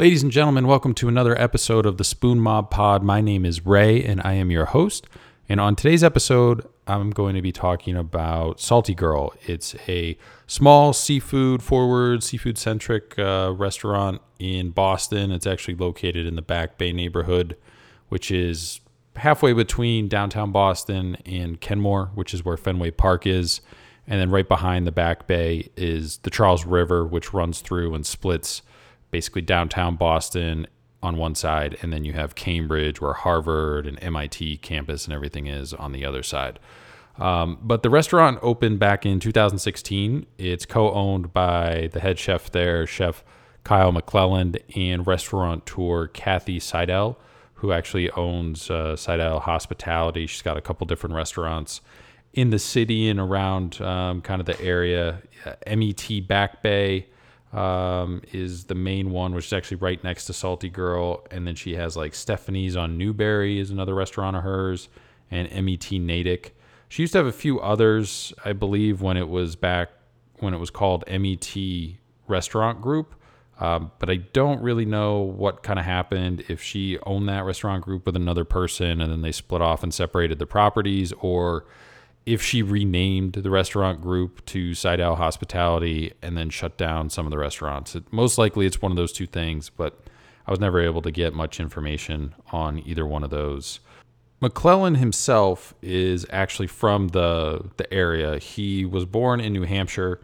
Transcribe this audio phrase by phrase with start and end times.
[0.00, 3.02] Ladies and gentlemen, welcome to another episode of the Spoon Mob Pod.
[3.02, 5.06] My name is Ray, and I am your host.
[5.46, 9.34] And on today's episode, I'm going to be talking about Saltie Girl.
[9.42, 10.16] It's a
[10.46, 15.32] small seafood forward, seafood centric uh, restaurant in Boston.
[15.32, 17.58] It's actually located in the Back Bay neighborhood,
[18.08, 18.80] which is
[19.16, 23.60] halfway between downtown Boston and Kenmore, which is where Fenway Park is.
[24.06, 28.06] And then right behind the Back Bay is the Charles River, which runs through and
[28.06, 28.62] splits
[29.10, 30.66] basically downtown Boston
[31.02, 35.46] on one side, and then you have Cambridge, where Harvard and MIT campus and everything
[35.46, 36.58] is on the other side.
[37.18, 40.26] Um, but the restaurant opened back in 2016.
[40.38, 43.24] It's co-owned by the head chef there, Chef
[43.64, 47.18] Kyle McClelland, and restaurateur Kathy Sidell,
[47.54, 50.26] who actually owns uh, Sidell Hospitality.
[50.26, 51.80] She's got a couple different restaurants
[52.32, 55.20] in the city and around um, kind of the area.
[55.44, 57.06] Uh, MET Back Bay
[57.52, 61.26] um, is the main one, which is actually right next to Saltie Girl.
[61.30, 64.88] And then she has like Stephanie's on Newbury is another restaurant of hers,
[65.30, 66.56] and MET Natick.
[66.88, 69.90] She used to have a few others, I believe, when it was back
[70.40, 71.56] when it was called MET
[72.26, 73.14] Restaurant Group.
[73.60, 77.84] Um, but I don't really know what kind of happened if she owned that restaurant
[77.84, 81.66] group with another person and then they split off and separated the properties, or
[82.26, 87.30] if she renamed the restaurant group to Sidell Hospitality and then shut down some of
[87.30, 87.94] the restaurants.
[87.94, 90.04] It, most likely it's one of those two things, but
[90.46, 93.80] I was never able to get much information on either one of those.
[94.42, 98.38] McClelland himself is actually from the the area.
[98.38, 100.20] He was born in New Hampshire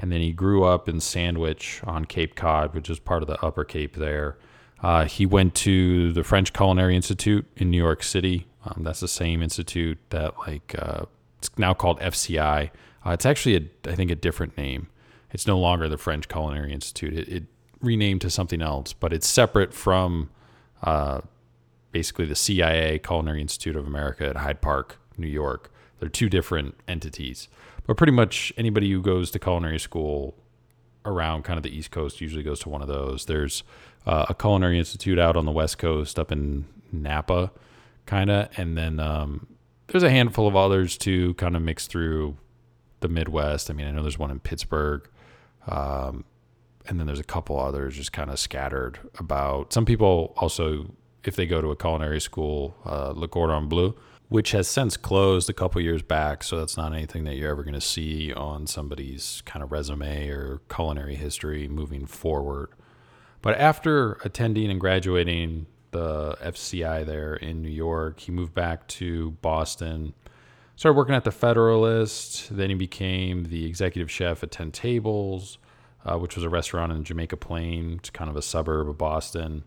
[0.00, 3.40] and then he grew up in Sandwich on Cape Cod, which is part of the
[3.44, 4.38] Upper Cape there.
[4.82, 8.46] Uh, he went to the French Culinary Institute in New York City.
[8.64, 11.04] Um, that's the same institute that like uh,
[11.40, 12.70] it's now called FCI.
[13.04, 14.88] Uh, it's actually, a, I think, a different name.
[15.32, 17.14] It's no longer the French Culinary Institute.
[17.14, 17.44] It, it
[17.80, 20.28] renamed to something else, but it's separate from
[20.82, 21.22] uh,
[21.92, 25.72] basically the CIA, Culinary Institute of America at Hyde Park, New York.
[25.98, 27.48] They're two different entities.
[27.86, 30.34] But pretty much anybody who goes to culinary school
[31.06, 33.24] around kind of the East Coast usually goes to one of those.
[33.24, 33.62] There's
[34.06, 37.50] uh, a culinary institute out on the West Coast, up in Napa,
[38.04, 39.46] kind of, and then um,
[39.90, 42.36] there's a handful of others too, kind of mixed through
[43.00, 43.70] the Midwest.
[43.70, 45.08] I mean, I know there's one in Pittsburgh,
[45.66, 46.24] um,
[46.86, 49.72] and then there's a couple others just kind of scattered about.
[49.72, 53.94] Some people also, if they go to a culinary school, uh, Le Cordon Bleu,
[54.28, 57.64] which has since closed a couple years back, so that's not anything that you're ever
[57.64, 62.70] going to see on somebody's kind of resume or culinary history moving forward.
[63.42, 68.20] But after attending and graduating the FCI there in New York.
[68.20, 70.14] He moved back to Boston,
[70.76, 72.54] started working at the Federalist.
[72.54, 75.58] Then he became the executive chef at Ten Tables,
[76.04, 79.64] uh, which was a restaurant in Jamaica Plain, it's kind of a suburb of Boston.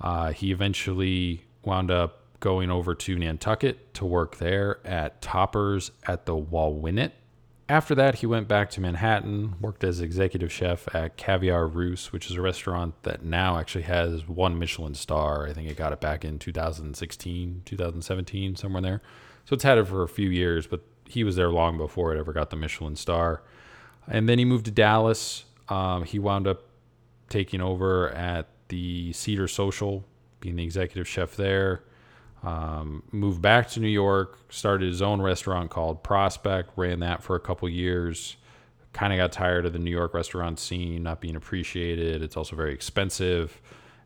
[0.00, 6.24] Uh, he eventually wound up going over to Nantucket to work there at Toppers at
[6.26, 7.12] the Wauwinet
[7.68, 12.30] after that, he went back to Manhattan, worked as executive chef at Caviar Russe, which
[12.30, 15.46] is a restaurant that now actually has one Michelin star.
[15.46, 19.02] I think it got it back in 2016, 2017, somewhere there.
[19.44, 22.18] So it's had it for a few years, but he was there long before it
[22.18, 23.42] ever got the Michelin star.
[24.06, 25.44] And then he moved to Dallas.
[25.68, 26.62] Um, he wound up
[27.28, 30.06] taking over at the Cedar Social,
[30.40, 31.82] being the executive chef there.
[32.42, 37.34] Um, moved back to New York, started his own restaurant called Prospect, ran that for
[37.36, 38.36] a couple years.
[38.92, 42.22] Kind of got tired of the New York restaurant scene not being appreciated.
[42.22, 43.60] It's also very expensive.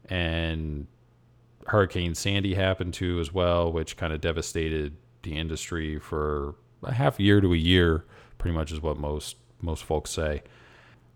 [0.09, 0.87] And
[1.67, 7.21] Hurricane Sandy happened too, as well, which kind of devastated the industry for a half
[7.21, 8.05] year to a year,
[8.39, 10.43] pretty much is what most most folks say.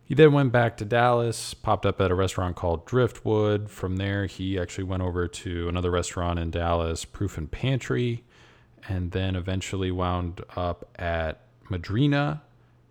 [0.06, 3.69] He then went back to Dallas, popped up at a restaurant called Driftwood.
[3.69, 8.22] From there, he actually went over to another restaurant in Dallas, Proof and Pantry,
[8.89, 12.41] and then eventually wound up at Madrina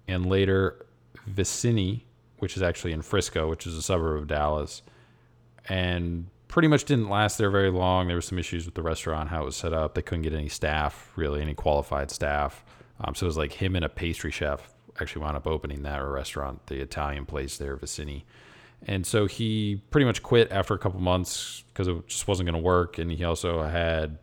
[0.10, 0.86] and later
[1.30, 2.02] Vicini,
[2.40, 4.82] which is actually in Frisco, which is a suburb of Dallas.
[5.70, 8.08] And pretty much didn't last there very long.
[8.08, 9.96] There were some issues with the restaurant, how it was set up.
[9.96, 12.66] They couldn't get any staff, really, any qualified staff.
[13.00, 15.98] Um, so it was like him and a pastry chef actually wound up opening that
[15.98, 18.24] restaurant, the Italian place there, Vicini.
[18.88, 22.62] And so he pretty much quit after a couple months because it just wasn't going
[22.62, 22.98] to work.
[22.98, 24.20] And he also had,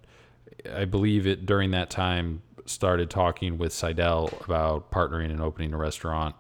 [0.73, 5.77] I believe it during that time, started talking with Sidell about partnering and opening a
[5.77, 6.37] restaurant.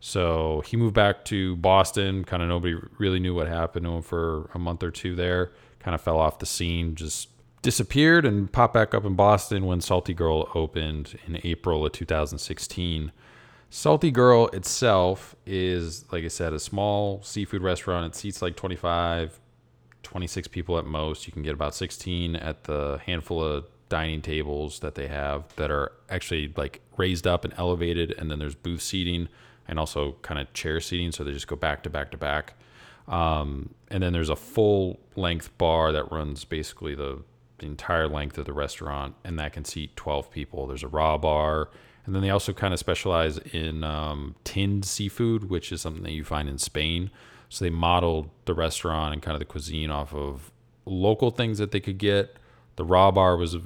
[0.00, 2.24] So he moved back to Boston.
[2.24, 5.52] Kind of nobody really knew what happened to him for a month or two there.
[5.78, 7.28] Kind of fell off the scene, just
[7.62, 13.12] disappeared and popped back up in Boston when Saltie Girl opened in April of 2016.
[13.70, 18.06] Saltie Girl itself is, like I said, a small seafood restaurant.
[18.06, 19.40] It seats like 25
[20.02, 21.26] 26 people at most.
[21.26, 25.70] You can get about 16 at the handful of dining tables that they have that
[25.70, 29.28] are actually like raised up and elevated, and then there's booth seating
[29.68, 32.54] and also kind of chair seating, so they just go back to back to back.
[33.06, 37.22] Um, and then there's a full length bar that runs basically the,
[37.58, 40.66] the entire length of the restaurant, and that can seat 12 people.
[40.66, 41.70] There's a raw bar,
[42.10, 46.10] and then they also kind of specialize in um, tinned seafood, which is something that
[46.10, 47.08] you find in Spain.
[47.48, 50.50] So they modeled the restaurant and kind of the cuisine off of
[50.84, 52.36] local things that they could get.
[52.74, 53.62] The raw bar was of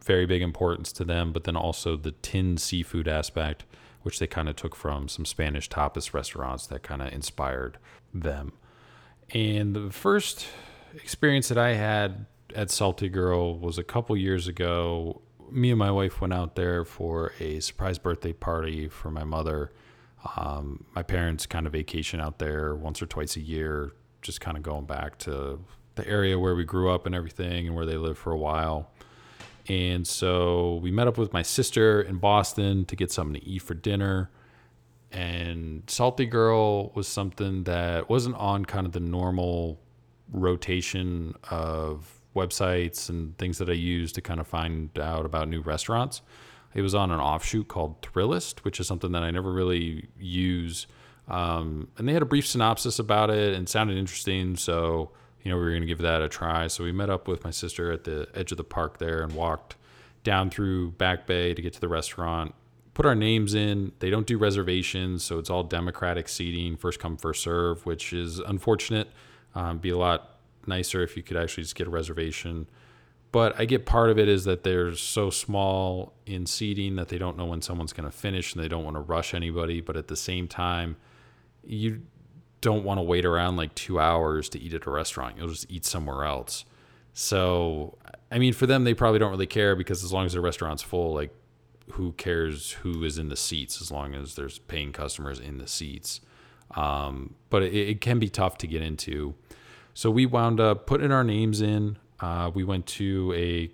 [0.00, 3.64] very big importance to them, but then also the tinned seafood aspect,
[4.02, 7.78] which they kind of took from some Spanish tapas restaurants that kind of inspired
[8.14, 8.52] them.
[9.34, 10.46] And the first
[10.94, 15.20] experience that I had at Saltie Girl was a couple years ago.
[15.50, 19.72] Me and my wife went out there for a surprise birthday party for my mother.
[20.36, 23.92] Um, my parents kind of vacation out there once or twice a year,
[24.22, 25.60] just kind of going back to
[25.94, 28.90] the area where we grew up and everything and where they lived for a while.
[29.68, 33.62] And so we met up with my sister in Boston to get something to eat
[33.62, 34.30] for dinner
[35.10, 39.80] and Saltie Girl was something that wasn't on kind of the normal
[40.30, 45.60] rotation of websites and things that I use to kind of find out about new
[45.60, 46.22] restaurants.
[46.74, 50.86] It was on an offshoot called Thrillist, which is something that I never really use.
[51.28, 54.56] Um, and they had a brief synopsis about it and sounded interesting.
[54.56, 55.10] So,
[55.42, 56.66] you know, we were going to give that a try.
[56.66, 59.32] So we met up with my sister at the edge of the park there and
[59.32, 59.76] walked
[60.24, 62.54] down through Back Bay to get to the restaurant
[62.98, 63.92] put our names in.
[64.00, 68.40] They don't do reservations, so it's all democratic seating, first come, first serve, which is
[68.40, 69.08] unfortunate.
[69.54, 72.68] Um, be a lot nicer if you could actually just get a reservation.
[73.30, 77.18] But I get part of it is that they're so small in seating that they
[77.18, 79.80] don't know when someone's going to finish and they don't want to rush anybody.
[79.80, 80.96] But at the same time,
[81.64, 82.02] you
[82.60, 85.36] don't want to wait around like two hours to eat at a restaurant.
[85.36, 86.64] You'll just eat somewhere else.
[87.12, 87.98] So,
[88.30, 90.82] I mean, for them, they probably don't really care because as long as the restaurant's
[90.82, 91.34] full, like
[91.92, 95.66] who cares who is in the seats as long as there's paying customers in the
[95.66, 96.20] seats.
[96.72, 99.34] Um, but it, it, can be tough to get into.
[99.98, 101.98] So we wound up putting our names in.
[102.20, 103.68] Uh, we went to a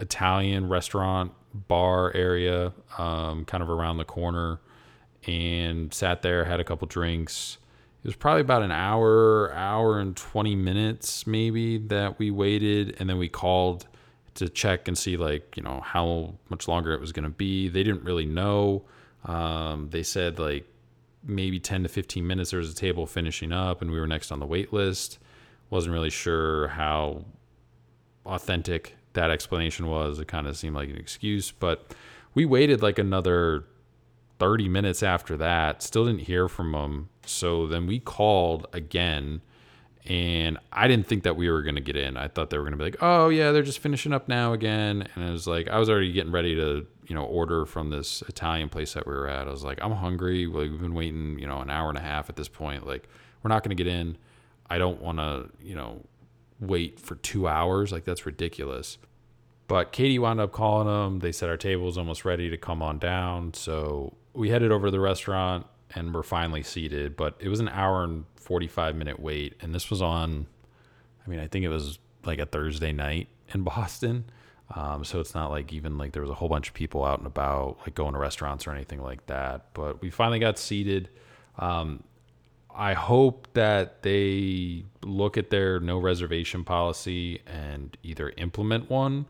[0.00, 4.60] Italian restaurant bar area, um, kind of around the corner,
[5.26, 7.58] and sat there, had a couple drinks.
[8.04, 13.10] It was probably about an hour, hour and 20 minutes maybe that we waited, and
[13.10, 13.88] then we called
[14.34, 17.68] to check and see like you know how much longer it was going to be.
[17.68, 18.84] They didn't really know.
[19.24, 20.64] Um, they said like
[21.24, 24.30] maybe 10 to 15 minutes there was a table finishing up and we were next
[24.30, 25.18] on the wait list.
[25.70, 27.24] Wasn't really sure how
[28.24, 30.18] authentic that explanation was.
[30.18, 31.94] It kind of seemed like an excuse, but
[32.34, 33.64] we waited like another
[34.38, 35.82] 30 minutes after that.
[35.82, 37.08] Still didn't hear from them.
[37.24, 39.40] So then we called again
[40.08, 42.16] and I didn't think that we were going to get in.
[42.16, 44.52] I thought they were going to be like, "Oh yeah, they're just finishing up now
[44.52, 47.90] again." And it was like I was already getting ready to, you know, order from
[47.90, 49.48] this Italian place that we were at.
[49.48, 50.46] I was like, "I'm hungry.
[50.46, 52.86] We've been waiting, you know, an hour and a half at this point.
[52.86, 53.08] Like,
[53.42, 54.16] we're not going to get in.
[54.68, 56.04] I don't want to, you know,
[56.60, 57.92] wait for 2 hours.
[57.92, 58.98] Like that's ridiculous."
[59.68, 61.18] But Katie wound up calling them.
[61.18, 63.54] They said our table was almost ready to come on down.
[63.54, 67.16] So we headed over to the restaurant and we're finally seated.
[67.16, 69.54] But it was an hour and 45 minute wait.
[69.60, 70.46] And this was on,
[71.24, 74.24] I mean, I think it was like a Thursday night in Boston.
[74.74, 77.18] Um, so it's not like even like there was a whole bunch of people out
[77.18, 79.66] and about, like going to restaurants or anything like that.
[79.74, 81.08] But we finally got seated.
[81.58, 82.02] Um,
[82.76, 89.26] I hope that they look at their no reservation policy and either implement one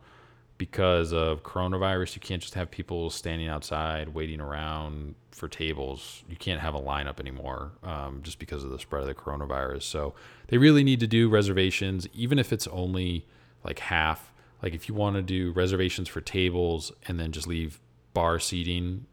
[0.58, 6.24] because of coronavirus, you can't just have people standing outside waiting around for tables.
[6.28, 9.82] You can't have a lineup anymore um, just because of the spread of the coronavirus.
[9.82, 10.14] So
[10.48, 13.26] they really need to do reservations, even if it's only
[13.64, 14.32] like half.
[14.62, 17.80] Like if you want to do reservations for tables and then just leave
[18.14, 19.06] bar seating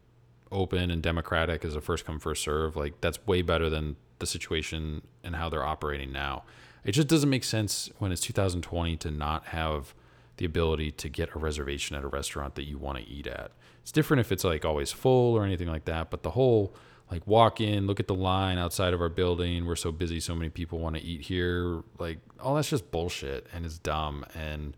[0.50, 4.30] open and democratic as a first come first serve, like that's way better than the
[4.30, 6.44] situation and how they're operating now.
[6.84, 9.94] It just doesn't make sense when it's 2020 to not have
[10.36, 13.52] the ability to get a reservation at a restaurant that you want to eat at.
[13.82, 16.74] It's different if it's like always full or anything like that, but the whole
[17.10, 19.66] like walk in, look at the line outside of our building.
[19.66, 21.82] We're so busy, so many people want to eat here.
[21.98, 24.24] Like, all that's just bullshit and it's dumb.
[24.34, 24.76] And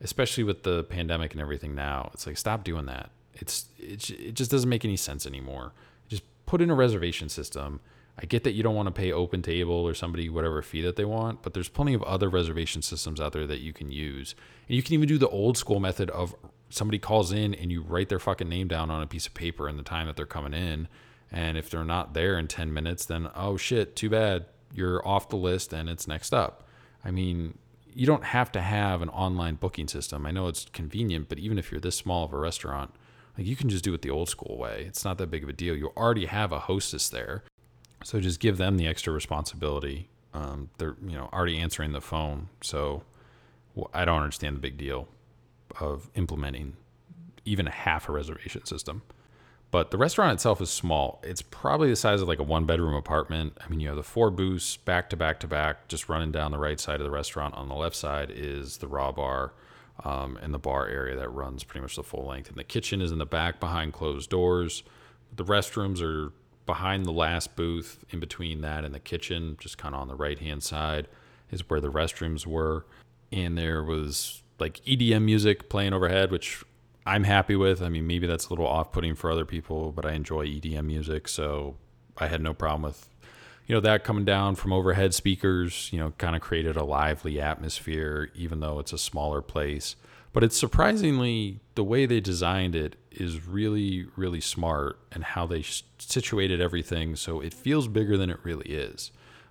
[0.00, 3.10] especially with the pandemic and everything now, it's like stop doing that.
[3.34, 5.72] It's it, it just doesn't make any sense anymore.
[6.08, 7.80] Just put in a reservation system
[8.18, 10.96] I get that you don't want to pay Open Table or somebody whatever fee that
[10.96, 14.36] they want, but there's plenty of other reservation systems out there that you can use.
[14.68, 16.34] And you can even do the old school method of
[16.70, 19.68] somebody calls in and you write their fucking name down on a piece of paper
[19.68, 20.88] and the time that they're coming in.
[21.32, 24.46] And if they're not there in 10 minutes, then oh shit, too bad.
[24.72, 26.68] You're off the list and it's next up.
[27.04, 27.58] I mean,
[27.92, 30.26] you don't have to have an online booking system.
[30.26, 32.92] I know it's convenient, but even if you're this small of a restaurant,
[33.36, 34.84] like you can just do it the old school way.
[34.86, 35.76] It's not that big of a deal.
[35.76, 37.44] You already have a hostess there,
[38.04, 40.08] so just give them the extra responsibility.
[40.32, 43.02] Um, they're you know already answering the phone, so
[43.92, 45.08] I don't understand the big deal
[45.80, 46.76] of implementing
[47.44, 49.02] even a half a reservation system.
[49.70, 51.20] But the restaurant itself is small.
[51.24, 53.58] It's probably the size of like a one bedroom apartment.
[53.60, 56.52] I mean, you have the four booths back to back to back, just running down
[56.52, 57.54] the right side of the restaurant.
[57.54, 59.52] On the left side is the raw bar
[60.04, 62.50] um, and the bar area that runs pretty much the full length.
[62.50, 64.84] And the kitchen is in the back behind closed doors.
[65.34, 66.32] The restrooms are
[66.66, 70.14] behind the last booth, in between that and the kitchen, just kind of on the
[70.14, 71.08] right hand side
[71.50, 72.86] is where the restrooms were.
[73.32, 76.64] And there was like EDM music playing overhead, which
[77.06, 77.82] I'm happy with.
[77.82, 81.28] I mean, maybe that's a little off-putting for other people, but I enjoy EDM music,
[81.28, 81.76] so
[82.18, 83.08] I had no problem with
[83.66, 85.88] you know that coming down from overhead speakers.
[85.92, 89.96] You know, kind of created a lively atmosphere, even though it's a smaller place.
[90.32, 95.62] But it's surprisingly the way they designed it is really, really smart, and how they
[95.98, 99.10] situated everything so it feels bigger than it really is.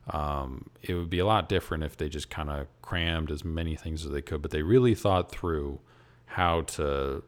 [0.09, 3.75] Um, it would be a lot different if they just kind of crammed as many
[3.75, 5.79] things as they could, but they really thought through
[6.25, 7.23] how to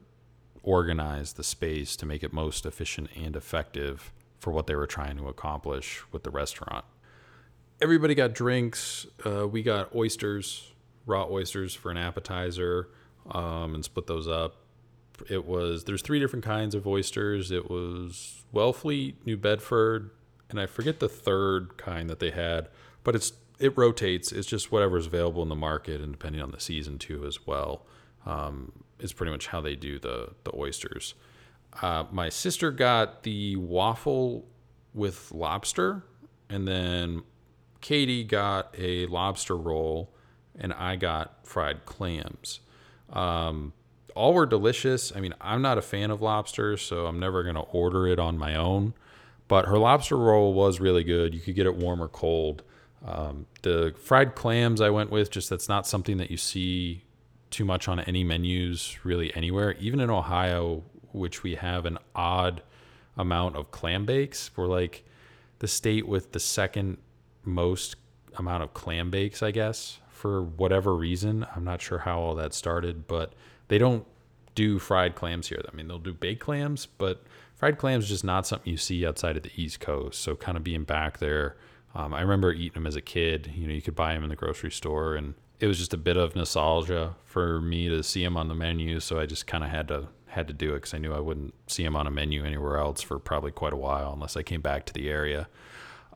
[0.63, 5.17] organize the space to make it most efficient and effective for what they were trying
[5.17, 6.83] to accomplish with the restaurant.
[7.81, 9.05] Everybody got drinks.
[9.25, 10.71] Uh, we got oysters,
[11.05, 12.89] raw oysters for an appetizer,
[13.29, 14.64] um, and split those up.
[15.29, 17.51] It was there's three different kinds of oysters.
[17.51, 20.11] It was Wellfleet, New Bedford,
[20.49, 22.69] and I forget the third kind that they had,
[23.03, 24.31] but it's it rotates.
[24.31, 27.85] It's just whatever's available in the market, and depending on the season too as well.
[28.25, 31.13] Um, is pretty much how they do the the oysters.
[31.81, 34.45] Uh, my sister got the waffle
[34.93, 36.03] with lobster,
[36.49, 37.23] and then
[37.81, 40.13] Katie got a lobster roll,
[40.57, 42.61] and I got fried clams.
[43.11, 43.73] Um,
[44.15, 45.11] all were delicious.
[45.15, 48.17] I mean, I'm not a fan of lobster, so I'm never going to order it
[48.17, 48.93] on my own.
[49.47, 51.35] But her lobster roll was really good.
[51.35, 52.63] You could get it warm or cold.
[53.05, 57.03] Um, the fried clams I went with, just that's not something that you see
[57.51, 59.73] too much on any menus really anywhere.
[59.73, 62.63] Even in Ohio, which we have an odd
[63.17, 65.03] amount of clam bakes, we're like
[65.59, 66.97] the state with the second
[67.43, 67.95] most
[68.37, 71.45] amount of clam bakes, I guess, for whatever reason.
[71.55, 73.33] I'm not sure how all that started, but
[73.67, 74.05] they don't
[74.53, 75.61] do fried clams here.
[75.71, 77.23] I mean, they'll do baked clams, but
[77.55, 80.21] fried clams is just not something you see outside of the East Coast.
[80.21, 81.57] So, kind of being back there,
[81.93, 83.51] um, I remember eating them as a kid.
[83.55, 85.97] You know, you could buy them in the grocery store, and it was just a
[85.97, 88.99] bit of nostalgia for me to see them on the menu.
[88.99, 91.19] So I just kind of had to had to do it because I knew I
[91.21, 94.43] wouldn't see them on a menu anywhere else for probably quite a while unless I
[94.43, 95.47] came back to the area.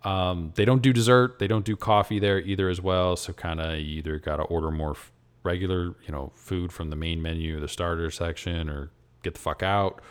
[0.03, 1.39] Um, they don't do dessert.
[1.39, 3.15] They don't do coffee there either as well.
[3.15, 5.11] So kind of either got to order more f-
[5.43, 8.91] regular, you know, food from the main menu, the starter section, or
[9.23, 10.01] get the fuck out.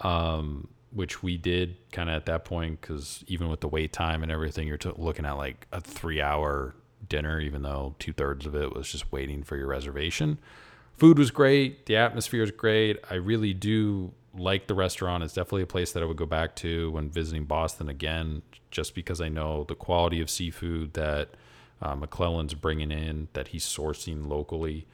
[0.00, 4.22] Um, which we did kind of at that point because even with the wait time
[4.22, 6.74] and everything, you're t- looking at like a three hour
[7.08, 10.38] dinner, even though two thirds of it was just waiting for your reservation.
[10.96, 11.86] Food was great.
[11.86, 12.98] The atmosphere is great.
[13.10, 15.22] I really do like the restaurant.
[15.22, 18.94] It's definitely a place that I would go back to when visiting Boston again, just
[18.94, 21.30] because I know the quality of seafood that
[21.80, 24.86] uh, McClelland's bringing in, that he's sourcing locally.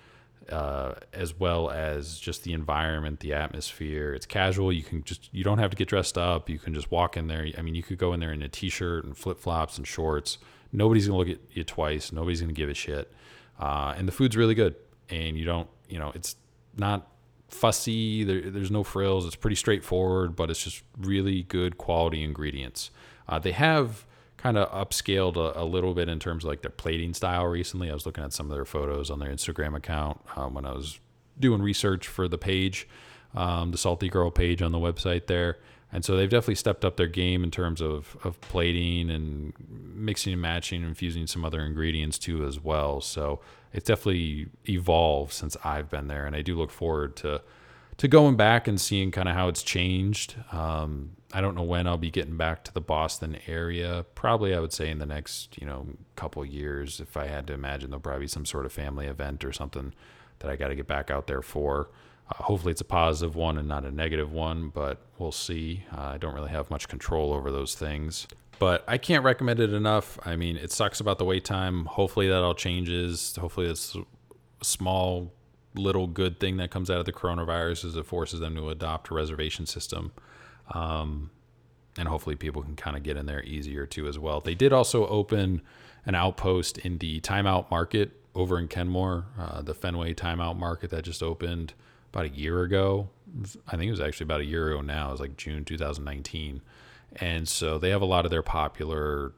[0.51, 4.13] Uh, as well as just the environment, the atmosphere.
[4.13, 4.71] It's casual.
[4.71, 6.51] You can just you don't have to get dressed up.
[6.51, 7.49] You can just walk in there.
[7.57, 10.37] I mean, you could go in there in a t-shirt and flip flops and shorts
[10.75, 12.11] Nobody's gonna look at you twice.
[12.11, 13.11] Nobody's gonna give a shit.
[13.59, 14.75] Uh, and the food's really good.
[15.09, 16.35] And you don't, you know, it's
[16.77, 17.09] not
[17.49, 18.25] fussy.
[18.25, 19.25] There, there's no frills.
[19.25, 22.91] It's pretty straightforward, but it's just really good quality ingredients.
[23.29, 24.05] Uh, they have
[24.45, 27.91] kind of upscaled a, a, little bit in terms of like their plating style recently.
[27.91, 30.73] I was looking at some of their photos on their Instagram account um, when I
[30.73, 31.01] was
[31.41, 32.87] doing research for the page,
[33.35, 35.57] um, the Saltie Girl page on the website there.
[35.91, 40.35] And so they've definitely stepped up their game in terms of, of plating and mixing
[40.35, 43.01] and matching, and infusing some other ingredients too as well.
[43.01, 43.41] So
[43.73, 47.41] it's definitely evolved since I've been there, and I do look forward to
[47.97, 50.35] to going back and seeing kind of how it's changed.
[50.51, 54.07] Um, I don't know when I'll be getting back to the Boston area.
[54.15, 57.01] Probably, I would say in the next you know couple years.
[57.01, 59.93] If I had to imagine, there'll probably be some sort of family event or something
[60.39, 61.91] that I got to get back out there for.
[62.31, 65.85] Uh, hopefully, it's a positive one and not a negative one, but we'll see.
[65.93, 68.29] Uh, I don't really have much control over those things.
[68.61, 70.21] But I can't recommend it enough.
[70.25, 71.87] I mean, it sucks about the wait time.
[71.87, 73.35] Hopefully, that all changes.
[73.35, 74.05] Hopefully, it's a
[74.65, 75.33] small,
[75.75, 79.11] little good thing that comes out of the coronavirus is it forces them to adopt
[79.11, 80.13] a reservation system.
[80.71, 81.31] Um,
[81.97, 84.41] and hopefully, people can kind of get in there easier too as well.
[84.41, 85.63] They did also open
[86.07, 91.05] an outpost in the timeout market over in Kenmore, uh, the Fenway Timeout Market that
[91.05, 91.73] just opened
[92.13, 93.09] about a year ago.
[93.67, 95.09] I think it was actually about a year ago now.
[95.09, 96.61] It was like June 2019.
[97.17, 99.33] And so they have a lot of their popular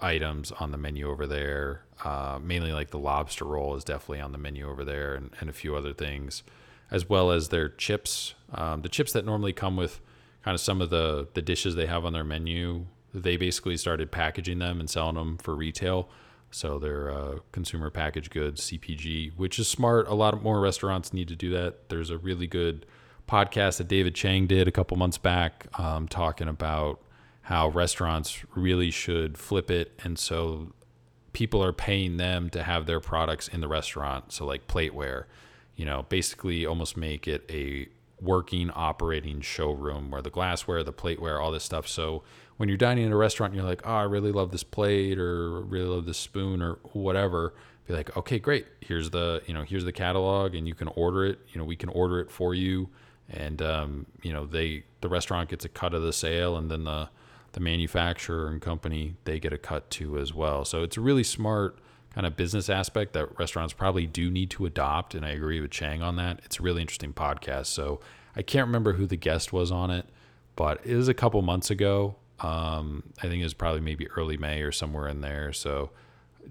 [0.00, 1.82] items on the menu over there.
[2.04, 5.48] Uh, mainly like the lobster roll is definitely on the menu over there and, and
[5.48, 6.42] a few other things,
[6.90, 8.34] as well as their chips.
[8.52, 10.00] Um, the chips that normally come with
[10.44, 14.10] kind of some of the, the dishes they have on their menu, they basically started
[14.10, 16.08] packaging them and selling them for retail.
[16.50, 20.06] So they're uh, consumer packaged goods, CPG, which is smart.
[20.08, 21.88] A lot more restaurants need to do that.
[21.88, 22.84] There's a really good
[23.28, 27.00] podcast that David Chang did a couple months back um, talking about
[27.42, 29.98] how restaurants really should flip it.
[30.04, 30.72] And so
[31.32, 34.32] people are paying them to have their products in the restaurant.
[34.32, 35.24] So, like plateware,
[35.74, 37.88] you know, basically almost make it a
[38.22, 41.88] working, operating showroom where the glassware, the plateware, all this stuff.
[41.88, 42.22] So,
[42.56, 45.62] when you're dining in a restaurant, you're like, oh, I really love this plate or
[45.62, 47.54] really love this spoon or whatever.
[47.88, 48.66] Be like, okay, great.
[48.80, 51.40] Here's the, you know, here's the catalog and you can order it.
[51.52, 52.88] You know, we can order it for you.
[53.28, 56.84] And, um, you know, they, the restaurant gets a cut of the sale and then
[56.84, 57.08] the,
[57.52, 60.64] the manufacturer and company, they get a cut too as well.
[60.64, 61.78] So it's a really smart
[62.14, 65.14] kind of business aspect that restaurants probably do need to adopt.
[65.14, 66.40] And I agree with Chang on that.
[66.44, 67.66] It's a really interesting podcast.
[67.66, 68.00] So
[68.36, 70.06] I can't remember who the guest was on it,
[70.56, 72.16] but it was a couple months ago.
[72.40, 75.52] Um, I think it was probably maybe early May or somewhere in there.
[75.52, 75.90] So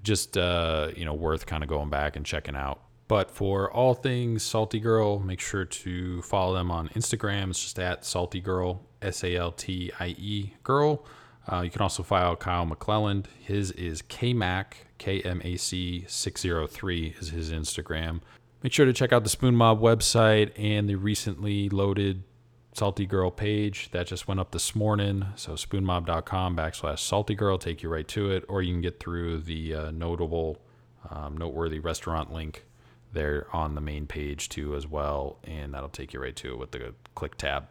[0.03, 2.81] just, uh, you know, worth kind of going back and checking out.
[3.07, 7.49] But for all things Saltie Girl, make sure to follow them on Instagram.
[7.49, 11.05] It's just at Saltie Girl, S A L T I E Girl.
[11.51, 13.25] Uh, you can also file Kyle McClelland.
[13.39, 14.65] His is KMAC,
[14.97, 18.21] K M A C 603 is his Instagram.
[18.63, 22.23] Make sure to check out the Spoon Mob website and the recently loaded
[22.73, 25.25] Saltie Girl page that just went up this morning.
[25.35, 29.39] So spoonmob.com backslash saltie girl take you right to it, or you can get through
[29.39, 30.61] the uh, notable,
[31.09, 32.65] um, noteworthy restaurant link
[33.11, 36.57] there on the main page too as well, and that'll take you right to it
[36.57, 37.67] with the click tab.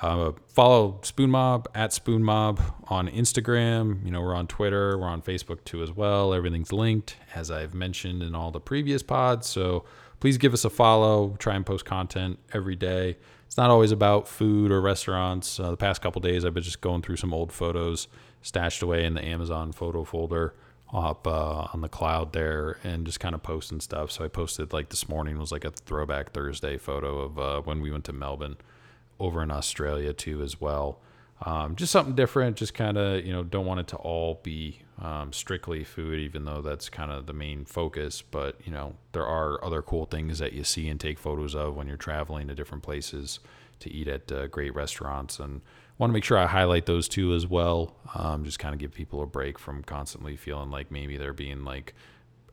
[0.00, 4.04] Uh, follow Spoon Mob at Spoon Mob on Instagram.
[4.04, 6.34] You know we're on Twitter, we're on Facebook too as well.
[6.34, 9.48] Everything's linked as I've mentioned in all the previous pods.
[9.48, 9.84] So
[10.18, 11.36] please give us a follow.
[11.38, 13.16] Try and post content every day.
[13.46, 15.60] It's not always about food or restaurants.
[15.60, 18.08] Uh, the past couple days, I've been just going through some old photos
[18.42, 20.54] stashed away in the Amazon photo folder
[20.92, 24.10] up uh, on the cloud there and just kind of posting stuff.
[24.10, 27.80] So I posted like this morning was like a throwback Thursday photo of uh, when
[27.80, 28.56] we went to Melbourne
[29.20, 31.00] over in Australia too as well.
[31.44, 32.56] Um, just something different.
[32.56, 36.44] Just kind of you know don't want it to all be um, strictly food, even
[36.44, 38.22] though that's kind of the main focus.
[38.22, 41.76] But you know there are other cool things that you see and take photos of
[41.76, 43.40] when you're traveling to different places
[43.80, 45.60] to eat at uh, great restaurants and
[45.98, 47.96] want to make sure I highlight those two as well.
[48.14, 51.64] Um, just kind of give people a break from constantly feeling like maybe they're being
[51.64, 51.94] like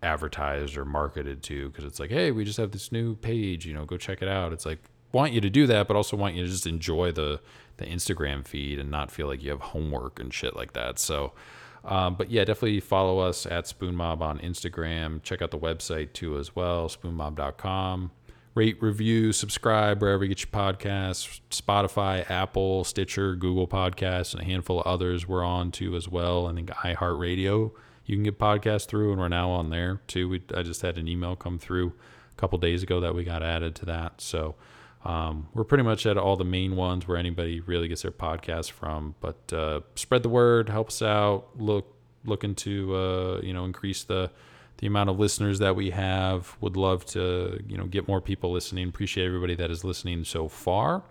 [0.03, 3.73] advertised or marketed to because it's like, hey, we just have this new page, you
[3.73, 4.53] know, go check it out.
[4.53, 4.79] It's like
[5.11, 7.39] want you to do that, but also want you to just enjoy the
[7.77, 10.99] the Instagram feed and not feel like you have homework and shit like that.
[10.99, 11.33] So.
[11.83, 15.23] Um, but yeah, definitely follow us at Spoon Mob on Instagram.
[15.23, 18.11] Check out the website too as well, spoonmob.com
[18.53, 21.39] rate, review, subscribe wherever you get your podcasts.
[21.49, 26.47] Spotify, Apple, Stitcher, Google Podcasts, and a handful of others we're on too as well.
[26.47, 27.71] I think iHeartRadio
[28.05, 30.27] you can get podcasts through, and we're now on there too.
[30.27, 31.93] We, I just had an email come through
[32.31, 34.19] a couple days ago that we got added to that.
[34.19, 34.55] So
[35.03, 38.71] um, we're pretty much at all the main ones where anybody really gets their podcast
[38.71, 39.15] from.
[39.19, 41.47] But uh, spread the word, help us out.
[41.57, 44.31] Look, looking to uh, you know increase the
[44.81, 46.57] the amount of listeners that we have.
[46.59, 48.89] Would love to, you know, get more people listening.
[48.89, 51.03] Appreciate everybody that is listening so far.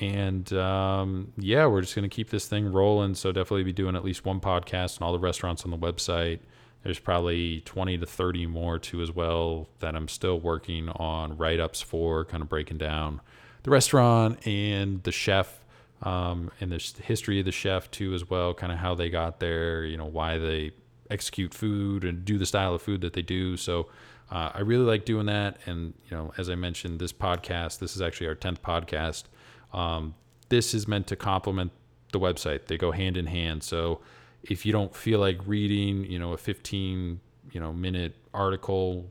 [0.00, 3.14] And um, yeah, we're just to keep this thing rolling.
[3.14, 6.38] So definitely be doing at least one podcast and all the restaurants on the website.
[6.82, 11.60] There's probably 20 to 30 more too as well that I'm still working on write
[11.60, 13.20] ups for, kind of breaking down
[13.62, 15.60] the restaurant and the chef
[16.02, 19.38] um, and the history of the chef too as well, kind of how they got
[19.38, 20.72] there, you know, why they
[21.10, 23.56] execute food and do the style of food that they do.
[23.56, 23.88] So
[24.30, 25.58] uh, I really like doing that.
[25.66, 29.24] And you know, as I mentioned, this podcast, this is actually our tenth podcast.
[29.72, 30.14] Um,
[30.48, 31.70] this is meant to complement
[32.12, 32.66] the website.
[32.66, 33.62] They go hand in hand.
[33.62, 34.00] So
[34.42, 39.10] if you don't feel like reading, you know, a 15 you know minute article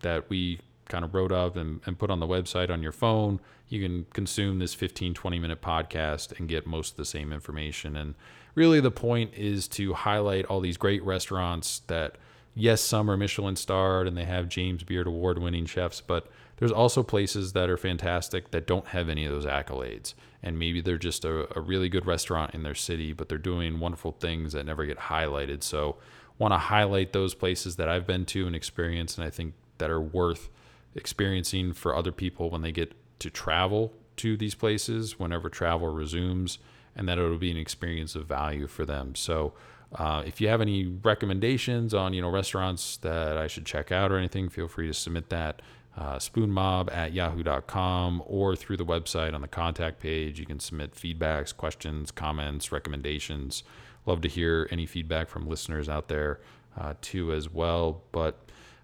[0.00, 3.40] that we kind of wrote up and, and put on the website on your phone,
[3.68, 7.96] you can consume this 15, 20 minute podcast and get most of the same information.
[7.96, 8.14] And
[8.54, 12.16] really the point is to highlight all these great restaurants that
[12.54, 16.26] yes some are michelin starred and they have james beard award winning chefs but
[16.62, 20.80] there's also places that are fantastic that don't have any of those accolades and maybe
[20.80, 24.52] they're just a, a really good restaurant in their city but they're doing wonderful things
[24.52, 25.96] that never get highlighted so
[26.38, 29.90] want to highlight those places that I've been to and experienced, and I think that
[29.90, 30.50] are worth
[30.94, 36.58] experiencing for other people when they get to travel to these places whenever travel resumes,
[36.96, 39.14] and that it'll be an experience of value for them.
[39.14, 39.54] So.
[39.94, 44.10] Uh, if you have any recommendations on you know restaurants that I should check out
[44.10, 45.60] or anything, feel free to submit that
[45.96, 50.38] uh, spoonmob at yahoo.com or through the website on the contact page.
[50.40, 53.62] You can submit feedbacks, questions, comments, recommendations.
[54.06, 56.40] Love to hear any feedback from listeners out there
[56.78, 58.02] uh, too as well.
[58.10, 58.38] But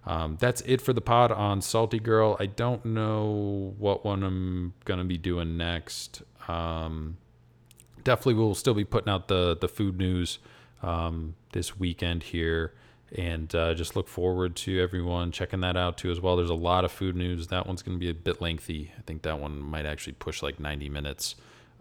[0.07, 2.37] um, that's it for the pod on Saltie Girl.
[2.39, 6.23] I don't know what one I'm gonna be doing next.
[6.47, 7.17] Um,
[8.05, 10.39] definitely, we'll still be putting out the the food news
[10.83, 12.75] um, this weekend here.
[13.17, 16.37] And uh, just look forward to everyone checking that out too as well.
[16.37, 17.47] There's a lot of food news.
[17.47, 18.93] That one's going to be a bit lengthy.
[18.99, 21.35] I think that one might actually push like 90 minutes.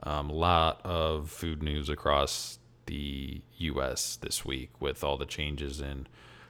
[0.03, 4.15] Um, a lot of food news across the U.S.
[4.15, 6.07] this week with all the changes in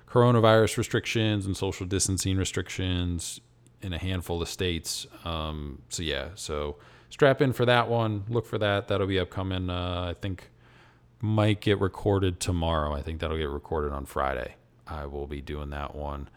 [0.07, 3.41] coronavirus restrictions and social distancing restrictions
[3.81, 5.07] in a handful of states.
[5.25, 6.77] Um, so yeah, so
[7.09, 8.25] strap in for that one.
[8.29, 8.87] Look for that.
[8.87, 9.69] That'll be upcoming.
[9.69, 10.49] Uh, I think
[11.19, 12.93] might get recorded tomorrow.
[12.93, 14.55] I think that'll get recorded on Friday.
[14.89, 16.30] I will be doing that one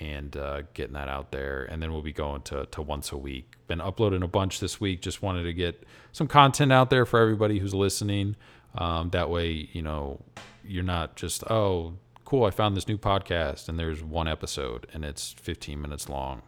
[0.00, 1.64] and uh, getting that out there.
[1.64, 3.52] And then we'll be going to, to once a week.
[3.66, 5.00] Been uploading a bunch this week.
[5.00, 8.36] Just wanted to get some content out there for everybody who's listening.
[8.76, 10.20] Um, that way, you know,
[10.64, 15.04] you're not just, oh, cool, I found this new podcast and there's one episode and
[15.04, 16.42] it's 15 minutes long.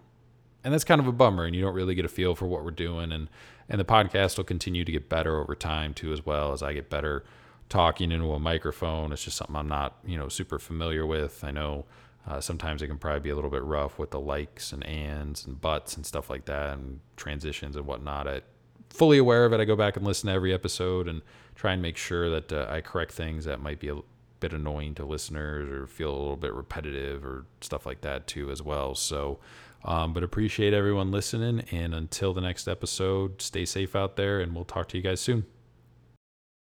[0.64, 2.64] And that's kind of a bummer, and you don't really get a feel for what
[2.64, 3.12] we're doing.
[3.12, 3.30] And,
[3.68, 6.72] and the podcast will continue to get better over time, too, as well as I
[6.72, 7.24] get better
[7.68, 9.12] talking into a microphone.
[9.12, 11.44] It's just something I'm not, you know, super familiar with.
[11.44, 11.86] I know
[12.26, 15.46] uh, sometimes it can probably be a little bit rough with the likes and ands
[15.46, 18.28] and buts and stuff like that and transitions and whatnot.
[18.28, 18.42] I
[18.90, 19.60] fully aware of it.
[19.60, 21.22] I go back and listen to every episode and
[21.54, 23.98] try and make sure that uh, I correct things that might be a
[24.40, 28.50] bit annoying to listeners or feel a little bit repetitive or stuff like that too
[28.50, 28.94] as well.
[28.94, 29.40] So,
[29.84, 31.60] um, but appreciate everyone listening.
[31.70, 35.20] And until the next episode, stay safe out there and we'll talk to you guys
[35.20, 35.46] soon.